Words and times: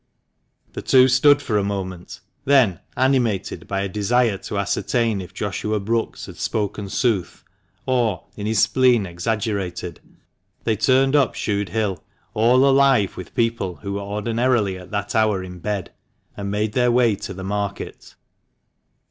"The 0.73 0.81
two 0.81 1.07
stood 1.07 1.43
for 1.43 1.59
a 1.59 1.63
moment; 1.63 2.21
then, 2.43 2.79
animated 2.97 3.67
by 3.67 3.81
a 3.81 3.87
desire 3.87 4.39
to 4.39 4.57
ascertain 4.57 5.21
if 5.21 5.31
Joshua 5.31 5.79
Brookes 5.79 6.25
had 6.25 6.37
spoken 6.37 6.89
sooth, 6.89 7.43
or, 7.85 8.23
in 8.35 8.47
his 8.47 8.63
spleen 8.63 9.05
exaggerated, 9.05 9.99
they 10.63 10.75
turned 10.75 11.15
up 11.15 11.35
Shudehill, 11.35 11.99
all 12.33 12.67
alive 12.67 13.15
with 13.15 13.35
people 13.35 13.75
who 13.75 13.93
were 13.93 14.01
ordinarily 14.01 14.75
at 14.75 14.89
that 14.89 15.13
hour 15.13 15.43
in 15.43 15.59
bed, 15.59 15.91
and 16.35 16.49
made 16.49 16.73
their 16.73 16.91
way 16.91 17.15
to 17.17 17.31
the 17.35 17.43
market. 17.43 18.15